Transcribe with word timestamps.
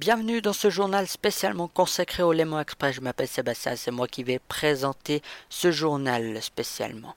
Bienvenue 0.00 0.40
dans 0.40 0.54
ce 0.54 0.70
journal 0.70 1.06
spécialement 1.06 1.68
consacré 1.68 2.22
au 2.22 2.32
Léman 2.32 2.58
Express. 2.58 2.94
Je 2.96 3.02
m'appelle 3.02 3.28
Sébastien, 3.28 3.76
c'est 3.76 3.90
moi 3.90 4.08
qui 4.08 4.22
vais 4.24 4.38
présenter 4.38 5.20
ce 5.50 5.70
journal 5.70 6.40
spécialement. 6.40 7.14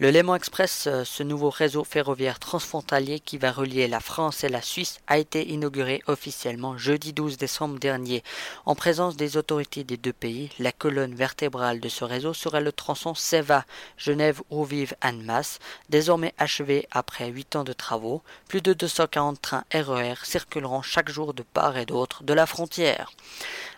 Le 0.00 0.10
Léman 0.10 0.34
Express, 0.34 0.88
euh, 0.88 1.04
ce 1.04 1.22
nouveau 1.22 1.50
réseau 1.50 1.84
ferroviaire 1.84 2.40
transfrontalier 2.40 3.20
qui 3.20 3.38
va 3.38 3.52
relier 3.52 3.86
la 3.86 4.00
France 4.00 4.42
et 4.42 4.48
la 4.48 4.60
Suisse, 4.60 4.98
a 5.06 5.18
été 5.18 5.48
inauguré 5.48 6.02
officiellement 6.08 6.76
jeudi 6.76 7.12
12 7.12 7.38
décembre 7.38 7.78
dernier. 7.78 8.24
En 8.66 8.74
présence 8.74 9.16
des 9.16 9.36
autorités 9.36 9.84
des 9.84 9.96
deux 9.96 10.12
pays, 10.12 10.50
la 10.58 10.72
colonne 10.72 11.14
vertébrale 11.14 11.78
de 11.78 11.88
ce 11.88 12.02
réseau 12.02 12.34
sera 12.34 12.58
le 12.58 12.72
tronçon 12.72 13.14
SEVA, 13.14 13.66
Genève-Rouvive-Annemasse, 13.96 15.60
désormais 15.90 16.34
achevé 16.38 16.88
après 16.90 17.28
huit 17.28 17.54
ans 17.54 17.62
de 17.62 17.72
travaux. 17.72 18.20
Plus 18.48 18.62
de 18.62 18.72
240 18.72 19.40
trains 19.40 19.64
RER 19.72 20.14
e 20.14 20.24
circuleront 20.24 20.82
chaque 20.82 21.08
jour 21.08 21.34
de 21.34 21.44
part 21.44 21.76
et 21.76 21.86
d'autre 21.86 22.24
de 22.24 22.34
la 22.34 22.46
frontière. 22.46 23.12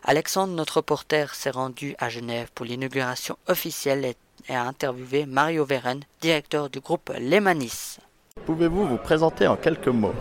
Alexandre, 0.02 0.54
notre 0.54 0.78
reporter, 0.78 1.34
s'est 1.34 1.50
rendu 1.50 1.94
à 1.98 2.08
Genève 2.08 2.48
pour 2.54 2.64
l'inauguration 2.64 3.36
officielle 3.48 4.06
et 4.48 4.54
a 4.54 4.64
interviewé 4.64 5.26
Mario 5.26 5.64
Veren, 5.64 6.00
directeur 6.20 6.70
du 6.70 6.80
groupe 6.80 7.12
Lemanis. 7.20 7.98
Pouvez-vous 8.44 8.86
vous 8.86 8.96
présenter 8.96 9.46
en 9.46 9.56
quelques 9.56 9.88
mots? 9.88 10.14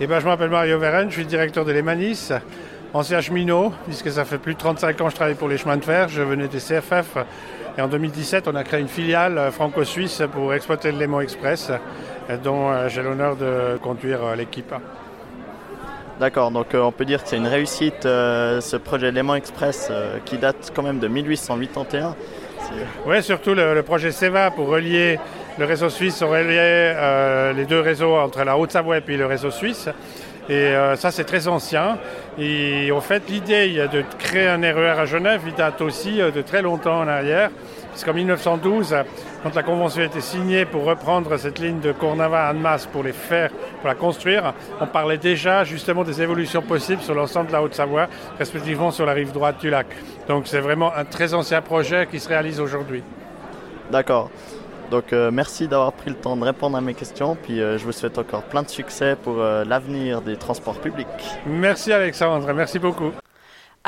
Eh 0.00 0.06
ben, 0.06 0.20
Je 0.20 0.26
m'appelle 0.26 0.50
Mario 0.50 0.78
Veren, 0.78 1.08
je 1.08 1.14
suis 1.14 1.26
directeur 1.26 1.64
de 1.64 1.72
Lemanis, 1.72 2.32
ancien 2.92 3.20
cheminot, 3.20 3.72
puisque 3.86 4.10
ça 4.10 4.24
fait 4.24 4.38
plus 4.38 4.54
de 4.54 4.58
35 4.58 5.00
ans 5.00 5.04
que 5.04 5.10
je 5.10 5.16
travaille 5.16 5.34
pour 5.34 5.48
les 5.48 5.58
chemins 5.58 5.76
de 5.76 5.84
fer. 5.84 6.08
Je 6.08 6.22
venais 6.22 6.48
des 6.48 6.58
CFF 6.58 7.16
et 7.78 7.82
en 7.82 7.88
2017, 7.88 8.48
on 8.48 8.54
a 8.54 8.64
créé 8.64 8.80
une 8.80 8.88
filiale 8.88 9.50
franco-suisse 9.52 10.22
pour 10.32 10.54
exploiter 10.54 10.92
le 10.92 10.98
Léman 10.98 11.20
Express, 11.20 11.70
dont 12.42 12.70
euh, 12.70 12.88
j'ai 12.88 13.02
l'honneur 13.02 13.36
de 13.36 13.78
conduire 13.82 14.24
euh, 14.24 14.34
l'équipe. 14.34 14.74
D'accord, 16.18 16.50
donc 16.50 16.74
euh, 16.74 16.80
on 16.80 16.92
peut 16.92 17.04
dire 17.04 17.22
que 17.22 17.28
c'est 17.28 17.36
une 17.36 17.46
réussite 17.46 18.04
ce 18.04 18.76
projet 18.76 19.12
Léman 19.12 19.34
Express 19.34 19.92
qui 20.24 20.38
date 20.38 20.72
quand 20.74 20.82
même 20.82 20.98
de 20.98 21.08
1881 21.08 22.16
oui, 23.06 23.22
surtout 23.22 23.54
le, 23.54 23.82
projet 23.82 24.10
SEVA 24.10 24.50
pour 24.50 24.68
relier 24.68 25.18
le 25.58 25.64
réseau 25.64 25.88
suisse, 25.88 26.22
relier 26.22 26.58
euh, 26.58 27.52
les 27.52 27.64
deux 27.64 27.80
réseaux 27.80 28.16
entre 28.16 28.44
la 28.44 28.58
Haute-Savoie 28.58 28.98
et 28.98 29.16
le 29.16 29.26
réseau 29.26 29.50
suisse. 29.50 29.88
Et 30.48 30.54
euh, 30.54 30.94
ça, 30.96 31.10
c'est 31.10 31.24
très 31.24 31.48
ancien. 31.48 31.98
Et 32.38 32.92
en 32.92 33.00
fait, 33.00 33.24
l'idée 33.28 33.86
de 33.92 34.04
créer 34.18 34.46
un 34.46 34.60
RER 34.60 34.94
e 34.94 35.00
à 35.00 35.04
Genève, 35.04 35.40
il 35.46 35.54
date 35.54 35.80
aussi 35.80 36.20
euh, 36.20 36.30
de 36.30 36.42
très 36.42 36.62
longtemps 36.62 37.00
en 37.00 37.08
arrière. 37.08 37.50
Puisqu'en 37.96 38.12
1912, 38.12 38.94
quand 39.42 39.54
la 39.54 39.62
convention 39.62 40.02
a 40.02 40.04
été 40.04 40.20
signée 40.20 40.66
pour 40.66 40.84
reprendre 40.84 41.34
cette 41.38 41.58
ligne 41.58 41.80
de 41.80 41.92
Cournava 41.92 42.44
à 42.44 42.48
Annemasse 42.50 42.84
pour 42.84 43.02
les 43.02 43.14
faire, 43.14 43.50
pour 43.80 43.88
la 43.88 43.94
construire, 43.94 44.52
on 44.82 44.86
parlait 44.86 45.16
déjà 45.16 45.64
justement 45.64 46.04
des 46.04 46.20
évolutions 46.20 46.60
possibles 46.60 47.00
sur 47.00 47.14
l'ensemble 47.14 47.46
de 47.46 47.52
la 47.52 47.62
Haute-Savoie, 47.62 48.08
respectivement 48.38 48.90
sur 48.90 49.06
la 49.06 49.14
rive 49.14 49.32
droite 49.32 49.62
du 49.62 49.70
lac. 49.70 49.86
Donc 50.28 50.46
c'est 50.46 50.60
vraiment 50.60 50.94
un 50.94 51.06
très 51.06 51.32
ancien 51.32 51.62
projet 51.62 52.06
qui 52.06 52.20
se 52.20 52.28
réalise 52.28 52.60
aujourd'hui. 52.60 53.02
D'accord. 53.90 54.30
Donc 54.90 55.14
euh, 55.14 55.30
merci 55.30 55.66
d'avoir 55.66 55.94
pris 55.94 56.10
le 56.10 56.16
temps 56.16 56.36
de 56.36 56.44
répondre 56.44 56.76
à 56.76 56.82
mes 56.82 56.92
questions, 56.92 57.34
puis 57.34 57.62
euh, 57.62 57.78
je 57.78 57.84
vous 57.86 57.92
souhaite 57.92 58.18
encore 58.18 58.42
plein 58.42 58.62
de 58.62 58.68
succès 58.68 59.16
pour 59.16 59.40
euh, 59.40 59.64
l'avenir 59.64 60.20
des 60.20 60.36
transports 60.36 60.78
publics. 60.80 61.06
Merci 61.46 61.94
Alexandre, 61.94 62.52
merci 62.52 62.78
beaucoup. 62.78 63.12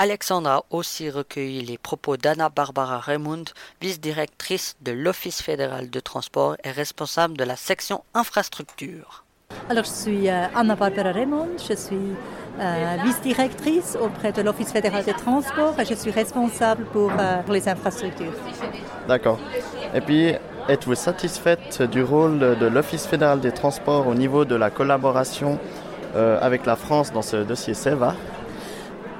Alexandre 0.00 0.48
a 0.48 0.62
aussi 0.70 1.10
recueilli 1.10 1.60
les 1.62 1.76
propos 1.76 2.16
d'Anna 2.16 2.50
Barbara 2.50 3.00
Raymond, 3.00 3.46
vice-directrice 3.80 4.76
de 4.80 4.92
l'Office 4.92 5.42
fédéral 5.42 5.90
de 5.90 5.98
transport 5.98 6.56
et 6.62 6.70
responsable 6.70 7.36
de 7.36 7.42
la 7.42 7.56
section 7.56 8.04
infrastructure. 8.14 9.24
Alors 9.68 9.82
je 9.82 9.90
suis 9.90 10.28
Anna 10.28 10.76
Barbara 10.76 11.10
Raymond, 11.10 11.48
je 11.68 11.74
suis 11.74 12.14
vice-directrice 13.04 13.98
auprès 14.00 14.30
de 14.30 14.40
l'Office 14.40 14.70
fédéral 14.70 15.04
de 15.04 15.10
transport 15.10 15.74
et 15.80 15.84
je 15.84 15.94
suis 15.94 16.12
responsable 16.12 16.84
pour, 16.92 17.10
pour 17.44 17.54
les 17.54 17.68
infrastructures. 17.68 18.34
D'accord. 19.08 19.40
Et 19.94 20.00
puis 20.00 20.32
Êtes-vous 20.68 20.96
satisfaite 20.96 21.80
du 21.80 22.02
rôle 22.02 22.38
de 22.38 22.66
l'Office 22.66 23.06
fédéral 23.06 23.40
des 23.40 23.52
transports 23.52 24.06
au 24.06 24.14
niveau 24.14 24.44
de 24.44 24.54
la 24.54 24.68
collaboration 24.68 25.58
euh, 26.14 26.38
avec 26.42 26.66
la 26.66 26.76
France 26.76 27.10
dans 27.10 27.22
ce 27.22 27.36
dossier 27.38 27.72
SEVA 27.72 28.14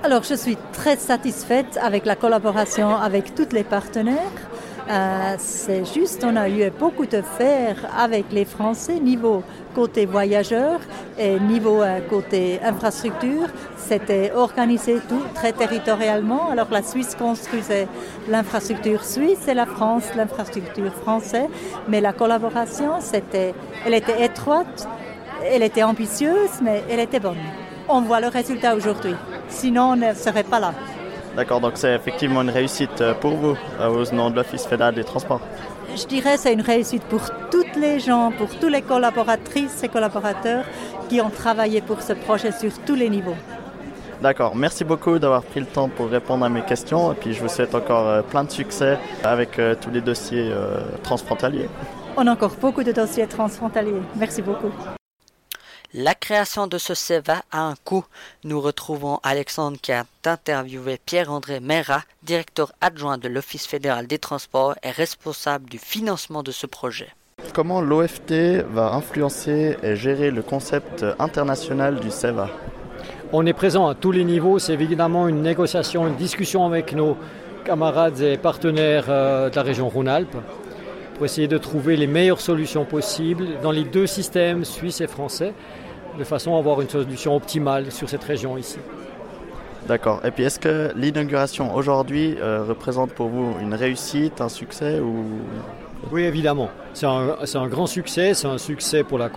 Alors, 0.05 0.23
je 0.23 0.35
suis 0.35 0.57
très 0.73 0.97
satisfaite 0.97 1.77
avec 1.83 2.07
la 2.07 2.15
collaboration 2.15 2.97
avec 2.97 3.35
tous 3.35 3.53
les 3.53 3.65
partenaires. 3.65 4.17
Euh, 4.89 5.35
c'est 5.39 5.85
juste, 5.93 6.25
on 6.25 6.37
a 6.37 6.49
eu 6.49 6.71
beaucoup 6.71 7.05
de 7.05 7.21
faire 7.21 7.77
avec 7.99 8.27
les 8.31 8.45
Français 8.45 9.01
niveau 9.01 9.43
côté 9.75 10.07
voyageurs 10.07 10.79
et 11.19 11.41
niveau 11.41 11.83
euh, 11.83 11.99
côté 12.09 12.61
infrastructure. 12.65 13.49
C'était 13.77 14.31
organisé 14.33 15.01
tout 15.09 15.23
très 15.35 15.53
territorialement. 15.53 16.49
Alors 16.49 16.69
la 16.71 16.83
Suisse 16.83 17.17
construisait 17.17 17.89
l'infrastructure 18.29 19.05
suisse 19.05 19.49
et 19.49 19.55
la 19.55 19.67
France 19.67 20.05
l'infrastructure 20.17 20.95
française. 20.95 21.49
Mais 21.89 22.01
la 22.01 22.13
collaboration, 22.13 23.01
c'était, 23.01 23.53
elle 23.85 23.95
était 23.95 24.25
étroite, 24.25 24.89
elle 25.45 25.65
était 25.65 25.83
ambitieuse, 25.83 26.63
mais 26.63 26.85
elle 26.89 27.01
était 27.01 27.21
bonne. 27.21 27.68
On 27.91 28.03
voit 28.03 28.21
le 28.21 28.29
résultat 28.29 28.75
aujourd'hui. 28.75 29.15
Sinon, 29.49 29.93
on 29.93 29.97
ne 29.97 30.13
serait 30.13 30.45
pas 30.45 30.61
là. 30.61 30.75
D'accord, 31.35 31.61
donc 31.61 31.73
c'est 31.77 31.95
effectivement 31.95 32.43
une 32.43 32.51
réussite 32.51 33.01
euh, 33.01 33.15
pour 33.15 33.31
vous, 33.37 33.57
euh, 33.81 33.89
au 33.89 34.15
nom 34.15 34.29
de 34.29 34.37
l'Office 34.37 34.67
fédéral 34.67 34.95
des 34.95 35.05
transports. 35.05 35.41
Je 35.97 36.05
dirais 36.05 36.35
que 36.35 36.41
c'est 36.41 36.53
une 36.53 36.61
réussite 36.61 37.03
pour 37.05 37.23
toutes 37.51 37.77
les 37.77 37.99
gens, 38.01 38.31
pour 38.37 38.49
tous 38.59 38.69
les 38.69 38.83
collaboratrices 38.83 39.83
et 39.83 39.89
collaborateurs 39.89 40.65
qui 41.09 41.21
ont 41.21 41.31
travaillé 41.31 41.81
pour 41.81 42.03
ce 42.03 42.13
projet 42.13 42.53
sur 42.53 42.73
tous 42.85 42.95
les 42.95 43.09
niveaux. 43.09 43.37
D'accord, 44.21 44.55
merci 44.57 44.85
beaucoup 44.85 45.19
d'avoir 45.19 45.43
pris 45.43 45.61
le 45.61 45.67
temps 45.67 45.89
pour 45.89 46.09
répondre 46.09 46.45
à 46.45 46.49
mes 46.49 46.63
questions 46.63 47.13
et 47.13 47.15
puis 47.15 47.33
je 47.33 47.41
vous 47.41 47.49
souhaite 47.49 47.75
encore 47.75 48.07
euh, 48.07 48.23
plein 48.23 48.45
de 48.45 48.51
succès 48.51 48.99
avec 49.23 49.61
tous 49.81 49.91
les 49.91 50.01
dossiers 50.01 50.53
transfrontaliers. 51.05 51.69
On 52.17 52.27
a 52.27 52.33
encore 52.33 52.57
beaucoup 52.61 52.83
de 52.83 52.93
dossiers 52.93 53.29
transfrontaliers. 53.29 54.03
Merci 54.17 54.43
beaucoup. 54.43 54.73
La 55.95 56.15
création 56.15 56.67
de 56.67 56.77
ce 56.77 56.93
SEVA 56.93 57.41
a 57.51 57.63
un 57.63 57.75
coût. 57.83 58.05
Nous 58.45 58.61
retrouvons 58.61 59.21
Alexandre 59.23 59.79
qui 59.81 59.91
a 59.91 60.05
interviewé 60.27 61.01
Pierre-André 61.07 61.61
Mera, 61.61 62.03
directeur 62.23 62.73
adjoint 62.83 63.17
de 63.17 63.27
l'Office 63.27 63.67
fédéral 63.67 64.07
des 64.07 64.19
transports 64.19 64.75
et 64.83 64.91
responsable 64.91 65.71
du 65.71 65.79
financement 65.79 66.43
de 66.43 66.51
ce 66.51 66.67
projet. 66.67 67.09
Comment 67.55 67.81
l'OFT 67.81 68.67
va 68.71 68.93
influencer 68.93 69.79
et 69.83 69.97
gérer 69.97 70.31
le 70.31 70.43
concept 70.43 71.07
international 71.19 72.01
du 72.01 72.11
SEVA 72.11 72.51
On 73.33 73.47
est 73.47 73.55
présent 73.55 73.87
à 73.87 73.95
tous 73.95 74.13
les 74.13 74.25
niveaux. 74.25 74.59
C'est 74.59 74.75
évidemment 74.75 75.27
une 75.27 75.41
négociation, 75.41 76.07
une 76.07 76.17
discussion 76.17 76.67
avec 76.67 76.93
nos 76.93 77.17
camarades 77.65 78.21
et 78.21 78.37
partenaires 78.37 79.07
euh, 79.09 79.49
de 79.49 79.57
la 79.57 79.63
région 79.63 79.89
Rhône-Alpes 79.89 80.37
pour 81.19 81.25
essayer 81.25 81.49
de 81.49 81.59
trouver 81.59 81.97
les 81.97 82.07
meilleures 82.07 82.41
solutions 82.41 82.85
possibles 82.85 83.47
dans 83.61 83.73
les 83.73 83.83
deux 83.83 84.07
systèmes 84.07 84.65
suisses 84.65 85.01
et 85.01 85.09
français, 85.09 85.53
de 86.17 86.23
façon 86.23 86.55
à 86.55 86.59
avoir 86.59 86.81
une 86.81 86.89
solution 86.89 87.35
optimale 87.35 87.91
sur 87.91 88.09
cette 88.09 88.23
région 88.23 88.57
ici. 88.57 88.79
D'accord. 89.89 90.21
Et 90.25 90.31
puis 90.31 90.45
est-ce 90.45 90.61
que 90.61 90.93
l'inauguration 90.95 91.75
aujourd'hui 91.75 92.37
euh, 92.41 92.63
représente 92.63 93.11
pour 93.15 93.29
vous 93.29 93.57
une 93.61 93.75
réussite, 93.75 94.41
un 94.41 94.49
succès 94.49 95.01
ou... 95.01 95.25
Oui, 96.13 96.23
évidemment. 96.23 96.71
C'est 96.95 97.07
un, 97.07 97.67
grand 97.67 97.87
succès. 97.87 98.33
C'est 98.35 98.47
un 98.47 98.59
succès 98.59 99.03
pour 99.03 99.19
la, 99.19 99.29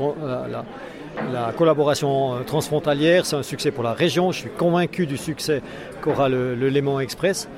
la, 1.31 1.51
collaboration 1.57 2.35
euh, 2.35 2.43
transfrontalière. 2.43 3.25
C'est 3.25 3.37
un 3.37 3.43
succès 3.43 3.71
pour 3.71 3.83
la 3.83 3.93
région. 3.93 4.31
Je 4.31 4.37
suis 4.41 4.51
convaincu 4.51 5.07
du 5.07 5.17
succès 5.17 5.63
qu'aura 6.03 6.29
le, 6.29 6.53
le 6.53 6.69
Léman 6.69 6.99
Express. 6.99 7.49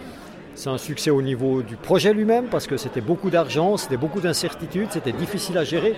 C'est 0.56 0.70
un 0.70 0.78
succès 0.78 1.10
au 1.10 1.22
niveau 1.22 1.62
du 1.62 1.76
projet 1.76 2.14
lui-même 2.14 2.46
parce 2.46 2.68
que 2.68 2.78
c'était 2.78 3.02
beaucoup 3.02 3.30
d'argent, 3.30 3.78
c'était 3.78 3.98
beaucoup 3.98 4.20
d'incertitudes, 4.20 4.88
c'était 4.92 5.12
difficile 5.12 5.58
à 5.58 5.64
gérer. 5.64 5.96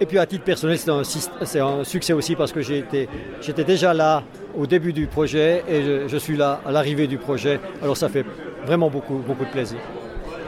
Et 0.00 0.06
puis 0.06 0.18
à 0.18 0.26
titre 0.26 0.44
personnel, 0.44 0.78
c'est 0.78 1.60
un, 1.60 1.84
succès 1.84 2.12
aussi 2.12 2.36
parce 2.36 2.52
que 2.52 2.60
j'étais 2.60 3.08
déjà 3.66 3.94
là 3.94 4.22
au 4.54 4.66
début 4.66 4.92
du 4.92 5.06
projet 5.06 5.64
et 5.68 6.08
je, 6.08 6.16
suis 6.16 6.36
là 6.36 6.60
à 6.66 6.72
l'arrivée 6.72 7.06
du 7.06 7.16
projet. 7.16 7.60
Alors 7.82 7.96
ça 7.96 8.08
fait 8.08 8.24
vraiment 8.66 8.90
beaucoup, 8.90 9.16
beaucoup 9.26 9.44
de 9.44 9.50
plaisir. 9.50 9.78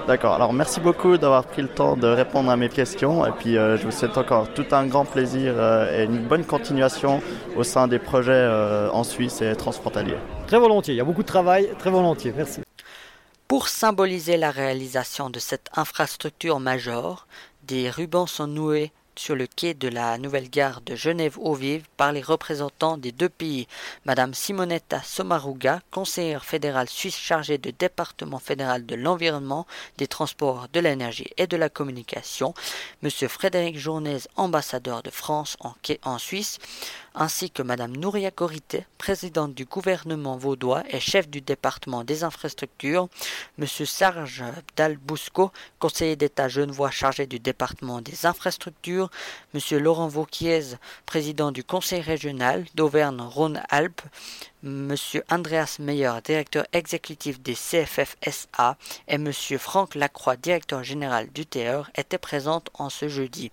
D'accord, 0.06 0.34
alors 0.34 0.54
merci 0.54 0.80
beaucoup 0.80 1.18
d'avoir 1.18 1.44
pris 1.44 1.60
le 1.60 1.68
temps 1.68 1.94
de 1.94 2.06
répondre 2.06 2.50
à 2.50 2.56
mes 2.56 2.70
questions 2.70 3.26
et 3.26 3.30
puis 3.30 3.58
euh, 3.58 3.76
je 3.76 3.84
vous 3.84 3.90
souhaite 3.90 4.16
encore 4.16 4.48
tout 4.54 4.64
un 4.72 4.86
grand 4.86 5.04
plaisir 5.04 5.52
euh, 5.54 6.00
et 6.00 6.04
une 6.04 6.26
bonne 6.26 6.44
continuation 6.44 7.20
au 7.56 7.62
sein 7.62 7.88
des 7.88 7.98
projets 7.98 8.32
euh, 8.32 8.88
en 8.90 9.04
Suisse 9.04 9.42
et 9.42 9.54
transfrontaliers. 9.54 10.16
Très 10.46 10.58
volontiers, 10.58 10.94
il 10.94 10.96
y 10.96 11.00
a 11.00 11.04
beaucoup 11.04 11.22
de 11.22 11.28
travail, 11.28 11.68
très 11.78 11.90
volontiers, 11.90 12.32
merci. 12.34 12.62
Pour 13.48 13.68
symboliser 13.68 14.36
la 14.36 14.50
réalisation 14.50 15.30
de 15.30 15.38
cette 15.38 15.70
infrastructure 15.74 16.60
majeure, 16.60 17.26
des 17.62 17.88
rubans 17.88 18.26
sont 18.26 18.46
noués 18.46 18.92
sur 19.16 19.34
le 19.34 19.46
quai 19.46 19.72
de 19.72 19.88
la 19.88 20.18
nouvelle 20.18 20.50
gare 20.50 20.82
de 20.82 20.94
Genève-Eau-Vive 20.94 21.86
par 21.96 22.12
les 22.12 22.20
représentants 22.20 22.98
des 22.98 23.10
deux 23.10 23.30
pays, 23.30 23.66
Madame 24.04 24.34
Simonetta 24.34 25.02
Sommaruga, 25.02 25.80
conseillère 25.90 26.44
fédérale 26.44 26.90
suisse 26.90 27.16
chargée 27.16 27.56
du 27.56 27.72
département 27.72 28.38
fédéral 28.38 28.84
de 28.84 28.94
l'environnement, 28.94 29.66
des 29.96 30.06
transports, 30.06 30.68
de 30.72 30.80
l'énergie 30.80 31.30
et 31.38 31.46
de 31.46 31.56
la 31.56 31.70
communication, 31.70 32.52
Monsieur 33.02 33.28
Frédéric 33.28 33.78
Journaise, 33.78 34.28
ambassadeur 34.36 35.02
de 35.02 35.10
France 35.10 35.56
en, 35.60 35.72
en 36.02 36.18
Suisse, 36.18 36.58
ainsi 37.18 37.50
que 37.50 37.62
Madame 37.62 37.96
Nouria 37.96 38.30
Corité, 38.30 38.86
présidente 38.96 39.52
du 39.52 39.64
gouvernement 39.64 40.36
vaudois 40.36 40.84
et 40.88 41.00
chef 41.00 41.28
du 41.28 41.40
département 41.40 42.04
des 42.04 42.22
infrastructures, 42.22 43.08
Monsieur 43.58 43.86
Serge 43.86 44.44
Dalbousco, 44.76 45.50
conseiller 45.80 46.14
d'État 46.14 46.48
genevois 46.48 46.92
chargé 46.92 47.26
du 47.26 47.40
département 47.40 48.00
des 48.00 48.24
infrastructures, 48.24 49.10
Monsieur 49.52 49.80
Laurent 49.80 50.06
Vauquiez, 50.06 50.76
président 51.06 51.50
du 51.50 51.64
conseil 51.64 52.00
régional 52.02 52.64
d'Auvergne-Rhône-Alpes, 52.76 54.02
Monsieur 54.62 55.22
Andreas 55.30 55.76
Meyer, 55.78 56.12
directeur 56.24 56.64
exécutif 56.72 57.40
des 57.40 57.54
CFFSA, 57.54 58.76
et 59.06 59.18
Monsieur 59.18 59.56
Franck 59.56 59.94
Lacroix, 59.94 60.36
directeur 60.36 60.82
général 60.82 61.28
du 61.32 61.46
TER, 61.46 61.90
étaient 61.96 62.18
présentes 62.18 62.68
en 62.74 62.90
ce 62.90 63.06
jeudi. 63.06 63.52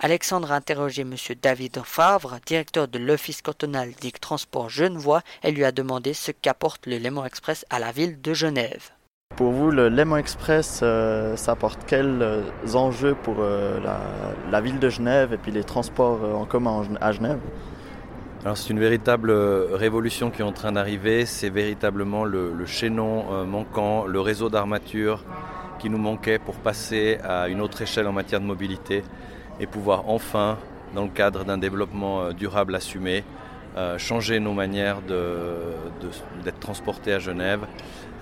Alexandre 0.00 0.52
a 0.52 0.56
interrogé 0.56 1.02
Monsieur 1.02 1.34
David 1.34 1.82
Favre, 1.84 2.38
directeur 2.46 2.86
de 2.86 2.98
l'Office 2.98 3.42
cantonal 3.42 3.92
des 4.00 4.12
transports 4.12 4.70
genevois, 4.70 5.22
et 5.42 5.50
lui 5.50 5.64
a 5.64 5.72
demandé 5.72 6.14
ce 6.14 6.30
qu'apporte 6.30 6.86
le 6.86 6.98
Léman 6.98 7.24
Express 7.24 7.66
à 7.68 7.80
la 7.80 7.90
ville 7.90 8.20
de 8.20 8.32
Genève. 8.32 8.90
Pour 9.34 9.50
vous, 9.50 9.70
le 9.70 9.88
Léman 9.88 10.16
Express, 10.16 10.80
euh, 10.82 11.36
ça 11.36 11.52
apporte 11.52 11.84
quels 11.86 12.22
euh, 12.22 12.42
enjeux 12.74 13.14
pour 13.14 13.36
euh, 13.40 13.80
la, 14.50 14.60
ville 14.60 14.78
de 14.78 14.88
Genève 14.88 15.32
et 15.32 15.36
puis 15.36 15.50
les 15.50 15.64
transports 15.64 16.22
en 16.22 16.46
commun 16.46 16.84
à 17.00 17.12
Genève? 17.12 17.40
C'est 18.54 18.70
une 18.70 18.78
véritable 18.78 19.30
euh, 19.30 19.68
révolution 19.72 20.30
qui 20.30 20.40
est 20.40 20.44
en 20.44 20.52
train 20.52 20.72
d'arriver. 20.72 21.26
C'est 21.26 21.50
véritablement 21.50 22.24
le, 22.24 22.54
chaînon 22.66 23.24
euh, 23.32 23.44
manquant, 23.44 24.06
le 24.06 24.20
réseau 24.20 24.48
d'armature 24.48 25.24
qui 25.78 25.90
nous 25.90 25.98
manquait 25.98 26.38
pour 26.38 26.54
passer 26.56 27.18
à 27.24 27.48
une 27.48 27.60
autre 27.60 27.82
échelle 27.82 28.06
en 28.06 28.12
matière 28.12 28.40
de 28.40 28.46
mobilité 28.46 29.02
et 29.60 29.66
pouvoir 29.66 30.08
enfin, 30.08 30.58
dans 30.94 31.04
le 31.04 31.10
cadre 31.10 31.44
d'un 31.44 31.58
développement 31.58 32.22
euh, 32.22 32.32
durable 32.32 32.74
assumé, 32.74 33.24
changer 33.98 34.40
nos 34.40 34.54
manières 34.54 35.02
d'être 35.02 36.60
transportés 36.60 37.12
à 37.12 37.18
Genève 37.18 37.66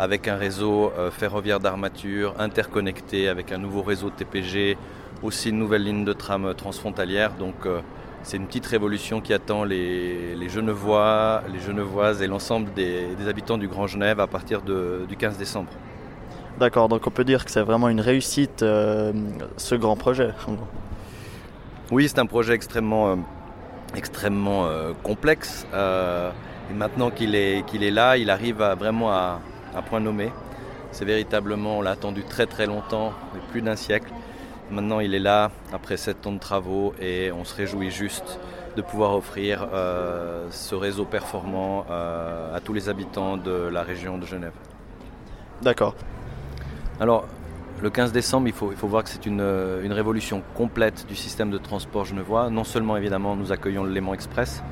avec 0.01 0.27
un 0.27 0.35
réseau 0.35 0.93
ferroviaire 1.13 1.61
d'armature 1.61 2.35
interconnecté, 2.41 3.29
avec 3.29 3.53
un 3.53 3.59
nouveau 3.59 3.83
réseau 3.83 4.11
TPG, 4.11 4.77
aussi 5.23 5.51
une 5.51 5.61
nouvelle 5.61 5.85
ligne 5.85 6.05
de 6.05 6.13
tram 6.13 6.55
transfrontalière. 6.57 7.35
Donc 7.39 7.55
c'est 8.25 8.38
une 8.38 8.47
petite 8.47 8.67
révolution 8.67 9.21
qui 9.21 9.35
attend 9.35 9.65
les, 9.65 10.49
Genevois, 10.49 11.43
les 11.53 11.61
Genevoises 11.61 12.23
et 12.23 12.26
l'ensemble 12.26 12.73
des, 12.73 13.06
habitants 13.29 13.59
du 13.59 13.69
Grand 13.69 13.87
Genève 13.87 14.19
à 14.19 14.26
partir 14.26 14.62
du 14.62 15.17
15 15.17 15.37
décembre. 15.37 15.71
D'accord, 16.59 16.88
donc 16.88 17.06
on 17.06 17.11
peut 17.11 17.25
dire 17.25 17.44
que 17.44 17.50
c'est 17.50 17.62
vraiment 17.62 17.88
une 17.88 18.00
réussite 18.00 18.62
euh, 18.62 19.12
ce 19.56 19.75
grand 19.75 19.97
projet. 19.97 20.31
Oui, 21.93 22.09
c'est 22.09 22.19
un 22.19 22.25
projet 22.25 22.55
extrêmement, 22.55 23.11
euh, 23.11 23.17
extrêmement 23.94 24.65
euh, 24.65 24.94
complexe. 25.03 25.67
et 25.75 26.75
maintenant 26.75 27.11
qu'il 27.11 27.35
est, 27.35 27.62
qu'il 27.67 27.85
est 27.85 27.91
là, 27.91 28.17
il 28.17 28.31
arrive 28.31 28.62
à, 28.62 28.75
vraiment 28.75 29.12
à, 29.12 29.38
à 29.77 29.82
point 29.82 30.00
nommé. 30.00 30.32
C'est 30.93 31.05
véritablement, 31.05 31.79
on 31.79 31.82
l'a 31.82 31.91
attendu 31.91 32.25
très 32.25 32.47
très 32.47 32.65
longtemps, 32.65 33.12
plus 33.50 33.61
d'un 33.61 33.77
siècle. 33.77 34.11
Maintenant, 34.71 35.01
il 35.01 35.15
est 35.15 35.21
là 35.21 35.51
après 35.73 35.97
7 35.97 36.27
ans 36.27 36.33
de 36.33 36.39
travaux 36.39 36.95
et 37.01 37.31
on 37.33 37.45
se 37.45 37.55
réjouit 37.55 37.91
juste 37.91 38.39
de 38.77 38.83
pouvoir 38.83 39.15
offrir 39.15 39.69
euh, 39.73 40.47
ce 40.51 40.75
réseau 40.75 41.05
performant 41.05 41.87
euh, 41.91 42.57
à 42.57 42.61
tous 42.61 42.73
les 42.73 42.89
habitants 42.89 43.37
de 43.37 43.53
la 43.53 43.83
région 43.83 44.19
de 44.19 44.27
Genève. 44.27 44.55
D'accord. 45.63 45.95
Alors, 46.99 47.27
le 47.83 47.91
15 47.91 48.13
décembre, 48.13 48.49
il 48.49 48.55
faut, 48.55 48.73
il 48.73 48.77
faut 48.77 48.89
voir 48.89 49.05
que 49.05 49.11
c'est 49.11 49.27
une, 49.27 49.43
une, 49.83 49.93
révolution 49.93 50.43
complète 50.55 51.07
du 51.07 51.15
système 51.15 51.51
de 51.51 51.59
transport 51.59 52.05
genevois. 52.05 52.51
Non 52.51 52.65
seulement, 52.65 52.97
évidemment, 52.97 53.37
nous 53.37 53.53
accueillons 53.53 53.85
le 53.85 53.93
Léman 53.93 54.15
Express, 54.15 54.63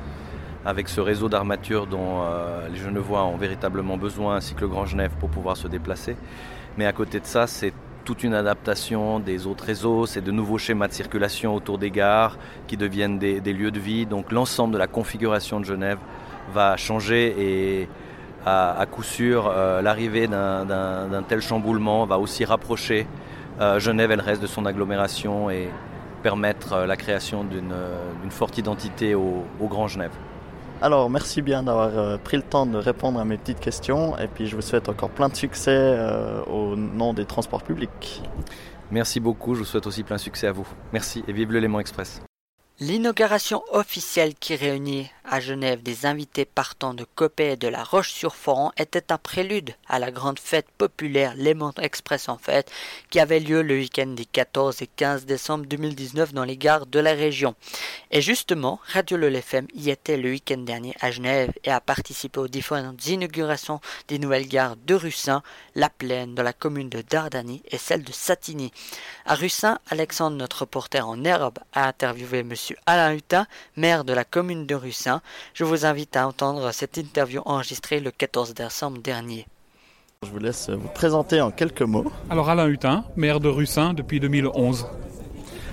avec 0.65 0.87
ce 0.87 1.01
réseau 1.01 1.29
d'armature 1.29 1.87
dont 1.87 2.21
euh, 2.21 2.67
les 2.69 2.77
Genevois 2.77 3.25
ont 3.25 3.37
véritablement 3.37 3.97
besoin, 3.97 4.37
ainsi 4.37 4.55
que 4.55 4.61
le 4.61 4.69
Grand 4.69 4.85
Genève, 4.85 5.11
pour 5.19 5.29
pouvoir 5.29 5.57
se 5.57 5.67
déplacer. 5.67 6.15
Mais 6.77 6.85
à 6.85 6.93
côté 6.93 7.19
de 7.19 7.25
ça, 7.25 7.47
c'est 7.47 7.73
toute 8.03 8.23
une 8.23 8.33
adaptation 8.33 9.19
des 9.19 9.47
autres 9.47 9.63
réseaux, 9.63 10.05
c'est 10.05 10.21
de 10.21 10.31
nouveaux 10.31 10.57
schémas 10.57 10.87
de 10.87 10.93
circulation 10.93 11.55
autour 11.55 11.77
des 11.77 11.91
gares 11.91 12.37
qui 12.67 12.77
deviennent 12.77 13.17
des, 13.17 13.53
lieux 13.53 13.71
de 13.71 13.79
vie. 13.79 14.05
Donc 14.05 14.31
l'ensemble 14.31 14.73
de 14.73 14.77
la 14.77 14.87
configuration 14.87 15.59
de 15.59 15.65
Genève 15.65 15.97
va 16.53 16.75
changer 16.77 17.35
et 17.37 17.87
à, 18.45 18.85
coup 18.91 19.03
sûr, 19.03 19.47
euh, 19.47 19.81
l'arrivée 19.81 20.27
d'un 20.27 21.23
tel 21.27 21.41
chamboulement 21.41 22.05
va 22.05 22.19
aussi 22.19 22.43
rapprocher 22.43 23.07
euh, 23.61 23.79
Genève 23.79 24.11
et 24.11 24.15
le 24.17 24.21
reste 24.21 24.41
de 24.41 24.47
son 24.47 24.65
agglomération 24.65 25.49
et 25.49 25.69
permettre 26.23 26.73
euh, 26.73 26.85
la 26.85 26.97
création 26.97 27.45
d'une 27.45 28.31
forte 28.31 28.57
identité 28.57 29.15
au 29.15 29.45
Grand 29.61 29.87
Genève. 29.87 30.11
Alors, 30.83 31.09
merci 31.09 31.41
bien 31.41 31.63
d'avoir 31.63 31.97
euh, 31.97 32.17
pris 32.17 32.35
le 32.35 32.43
temps 32.43 32.65
de 32.65 32.77
répondre 32.77 33.17
à 33.17 33.23
mes 33.23 33.37
petites 33.37 33.61
questions 33.61 34.17
et 34.17 34.27
puis 34.27 34.47
je 34.47 34.57
vous 34.57 34.61
souhaite 34.61 34.89
encore 34.89 35.11
plein 35.11 35.29
de 35.29 35.35
succès 35.37 35.71
euh, 35.71 36.43
au 36.43 36.75
nom 36.75 37.13
des 37.13 37.23
transports 37.23 37.63
publics. 37.63 38.21
Merci 38.91 39.21
beaucoup, 39.21 39.55
je 39.55 39.59
vous 39.59 39.65
souhaite 39.65 39.87
aussi 39.87 40.03
plein 40.03 40.17
de 40.17 40.21
succès 40.21 40.45
à 40.45 40.51
vous. 40.51 40.67
Merci 40.91 41.23
et 41.25 41.31
vive 41.31 41.53
le 41.53 41.59
Léman 41.59 41.79
Express. 41.79 42.21
L'inauguration 42.85 43.63
officielle 43.71 44.35
qui 44.35 44.57
réunit 44.57 45.09
à 45.23 45.39
Genève 45.39 45.81
des 45.81 46.05
invités 46.05 46.43
partant 46.43 46.93
de 46.93 47.05
Copé 47.15 47.51
et 47.51 47.55
de 47.55 47.69
la 47.69 47.81
Roche-sur-Foron 47.81 48.73
était 48.75 49.13
un 49.13 49.17
prélude 49.17 49.73
à 49.87 49.99
la 49.99 50.11
grande 50.11 50.37
fête 50.37 50.67
populaire 50.77 51.33
Léman 51.37 51.71
Express 51.81 52.27
en 52.27 52.37
fête 52.37 52.69
qui 53.09 53.21
avait 53.21 53.39
lieu 53.39 53.61
le 53.61 53.75
week-end 53.75 54.07
des 54.07 54.25
14 54.25 54.81
et 54.81 54.87
15 54.87 55.25
décembre 55.25 55.65
2019 55.65 56.33
dans 56.33 56.43
les 56.43 56.57
gares 56.57 56.85
de 56.85 56.99
la 56.99 57.13
région. 57.13 57.55
Et 58.11 58.21
justement, 58.21 58.81
Radio 58.85 59.15
Le 59.15 59.33
FM 59.33 59.67
y 59.73 59.89
était 59.89 60.17
le 60.17 60.31
week-end 60.31 60.57
dernier 60.57 60.93
à 60.99 61.09
Genève 61.09 61.53
et 61.63 61.71
a 61.71 61.79
participé 61.79 62.41
aux 62.41 62.49
différentes 62.49 63.07
inaugurations 63.07 63.79
des 64.09 64.19
nouvelles 64.19 64.49
gares 64.49 64.75
de 64.75 64.93
Russin, 64.93 65.41
La 65.75 65.89
Plaine 65.89 66.35
dans 66.35 66.43
la 66.43 66.51
commune 66.51 66.89
de 66.89 67.01
Dardani 67.01 67.63
et 67.71 67.77
celle 67.77 68.03
de 68.03 68.11
Satigny. 68.11 68.73
À 69.25 69.35
Russin, 69.35 69.79
Alexandre, 69.89 70.35
notre 70.35 70.59
reporter 70.59 71.07
en 71.07 71.23
herbe, 71.23 71.59
a 71.71 71.87
interviewé 71.87 72.43
Alain 72.85 73.13
Hutin, 73.13 73.45
maire 73.75 74.03
de 74.03 74.13
la 74.13 74.23
commune 74.23 74.65
de 74.65 74.75
Russin, 74.75 75.21
je 75.53 75.63
vous 75.63 75.85
invite 75.85 76.15
à 76.15 76.27
entendre 76.27 76.71
cette 76.71 76.97
interview 76.97 77.41
enregistrée 77.45 77.99
le 77.99 78.11
14 78.11 78.53
décembre 78.53 79.01
dernier. 79.01 79.45
Je 80.23 80.29
vous 80.29 80.39
laisse 80.39 80.69
vous 80.69 80.87
présenter 80.87 81.41
en 81.41 81.51
quelques 81.51 81.81
mots. 81.81 82.11
Alors 82.29 82.49
Alain 82.49 82.67
Hutin, 82.67 83.03
maire 83.15 83.39
de 83.39 83.49
Russin 83.49 83.93
depuis 83.93 84.19
2011. 84.19 84.87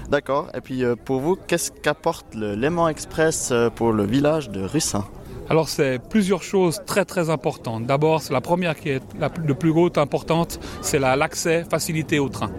D'accord. 0.08 0.48
Et 0.54 0.60
puis 0.60 0.82
euh, 0.82 0.96
pour 0.96 1.20
vous, 1.20 1.36
qu'est-ce 1.36 1.70
qu'apporte 1.70 2.34
le 2.34 2.54
Léman 2.54 2.88
Express 2.88 3.50
euh, 3.52 3.70
pour 3.70 3.92
le 3.92 4.04
village 4.04 4.50
de 4.50 4.62
Russin? 4.62 5.04
Alors 5.50 5.68
c'est 5.68 5.98
plusieurs 5.98 6.44
choses 6.44 6.80
très 6.86 7.04
très 7.04 7.28
importantes. 7.28 7.84
D'abord, 7.84 8.22
c'est 8.22 8.32
la 8.32 8.40
première 8.40 8.76
qui 8.76 8.90
est 8.90 9.02
la 9.18 9.28
plus, 9.28 9.70
haute 9.70 9.98
importante, 9.98 10.60
c'est 10.80 11.00
l'accès 11.00 11.64
facilité 11.68 12.20
au 12.20 12.28
train. 12.28 12.50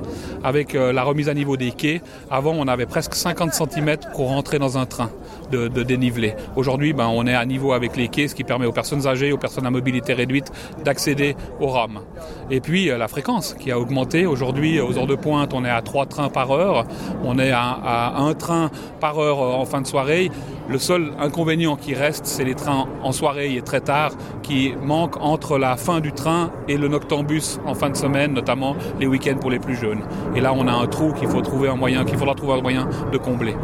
Avec 0.43 0.75
euh, 0.75 0.91
la 0.91 1.03
remise 1.03 1.29
à 1.29 1.33
niveau 1.33 1.55
des 1.55 1.71
quais, 1.71 2.01
avant 2.29 2.51
on 2.51 2.67
avait 2.67 2.85
presque 2.85 3.15
50 3.15 3.53
cm 3.53 3.95
pour 4.13 4.27
rentrer 4.27 4.59
dans 4.59 4.77
un 4.77 4.85
train 4.85 5.09
de, 5.51 5.69
de 5.69 5.83
dénivelé. 5.83 6.35
Aujourd'hui, 6.57 6.91
ben, 6.91 7.07
on 7.07 7.25
est 7.25 7.33
à 7.33 7.45
niveau 7.45 7.71
avec 7.71 7.95
les 7.95 8.09
quais, 8.09 8.27
ce 8.27 8.35
qui 8.35 8.43
permet 8.43 8.65
aux 8.65 8.73
personnes 8.73 9.07
âgées, 9.07 9.31
aux 9.31 9.37
personnes 9.37 9.65
à 9.65 9.71
mobilité 9.71 10.13
réduite 10.13 10.51
d'accéder 10.83 11.37
aux 11.61 11.67
rames. 11.67 12.01
Et 12.49 12.59
puis 12.59 12.89
euh, 12.89 12.97
la 12.97 13.07
fréquence 13.07 13.55
qui 13.57 13.71
a 13.71 13.79
augmenté. 13.79 14.25
Aujourd'hui, 14.25 14.81
aux 14.81 14.97
heures 14.97 15.07
de 15.07 15.15
pointe, 15.15 15.53
on 15.53 15.63
est 15.63 15.69
à 15.69 15.81
3 15.81 16.07
trains 16.07 16.29
par 16.29 16.51
heure. 16.51 16.85
On 17.23 17.39
est 17.39 17.51
à, 17.51 17.69
à 17.71 18.19
un 18.19 18.33
train 18.33 18.69
par 18.99 19.17
heure 19.17 19.41
euh, 19.41 19.53
en 19.53 19.65
fin 19.65 19.79
de 19.79 19.87
soirée. 19.87 20.29
Le 20.69 20.77
seul 20.77 21.11
inconvénient 21.19 21.75
qui 21.75 21.93
reste, 21.93 22.25
c'est 22.25 22.43
les 22.43 22.55
trains 22.55 22.87
en 23.03 23.11
soirée 23.11 23.55
et 23.55 23.61
très 23.61 23.81
tard 23.81 24.11
qui 24.41 24.73
manquent 24.81 25.19
entre 25.19 25.57
la 25.57 25.75
fin 25.75 25.99
du 25.99 26.13
train 26.13 26.51
et 26.67 26.77
le 26.77 26.87
noctambus 26.87 27.59
en 27.65 27.73
fin 27.73 27.89
de 27.89 27.97
semaine, 27.97 28.33
notamment 28.33 28.75
les 28.99 29.07
week-ends 29.07 29.37
pour 29.39 29.51
les 29.51 29.59
plus 29.59 29.75
jeunes. 29.75 30.01
Et 30.35 30.41
là, 30.41 30.53
on 30.55 30.67
a 30.67 30.71
un 30.71 30.87
trou 30.87 31.13
qu'il 31.13 31.27
faut 31.27 31.41
trouver 31.41 31.67
un 31.69 31.75
moyen, 31.75 32.05
qu'il 32.05 32.17
faudra 32.17 32.35
trouver 32.35 32.53
un 32.53 32.61
moyen 32.61 32.87
de 33.11 33.17
combler. 33.17 33.55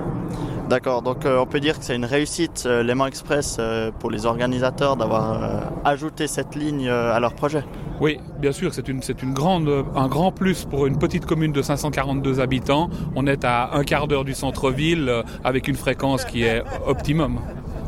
D'accord, 0.69 1.01
donc 1.01 1.25
euh, 1.25 1.39
on 1.39 1.45
peut 1.45 1.61
dire 1.61 1.79
que 1.79 1.85
c'est 1.85 1.95
une 1.95 2.03
réussite, 2.03 2.63
euh, 2.65 2.83
Léman 2.83 3.05
Express, 3.05 3.55
euh, 3.57 3.89
pour 3.97 4.11
les 4.11 4.25
organisateurs 4.25 4.97
d'avoir 4.97 5.41
euh, 5.41 5.59
ajouté 5.85 6.27
cette 6.27 6.55
ligne 6.55 6.89
à 6.89 7.17
leur 7.21 7.33
projet. 7.33 7.63
Oui, 7.99 8.19
bien 8.39 8.51
sûr, 8.51 8.73
c'est 8.73 8.87
une, 8.87 9.01
une 9.23 9.33
grande, 9.33 9.85
un 9.95 10.07
grand 10.07 10.31
plus 10.31 10.65
pour 10.65 10.85
une 10.85 10.99
petite 10.99 11.25
commune 11.25 11.51
de 11.51 11.61
542 11.63 12.39
habitants. 12.39 12.89
On 13.15 13.25
est 13.25 13.43
à 13.43 13.71
un 13.73 13.83
quart 13.83 14.07
d'heure 14.07 14.23
du 14.23 14.35
centre-ville 14.35 15.09
euh, 15.09 15.23
avec 15.43 15.67
une 15.67 15.75
fréquence 15.75 16.23
qui 16.23 16.43
est 16.43 16.61
optimum 16.85 17.39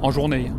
en 0.02 0.10
journée. 0.10 0.52